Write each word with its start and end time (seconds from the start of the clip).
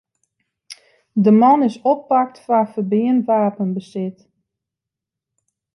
De 1.23 1.31
man 1.41 1.59
is 1.69 1.81
oppakt 1.93 2.37
foar 2.43 2.65
ferbean 2.73 3.17
wapenbesit. 3.27 4.17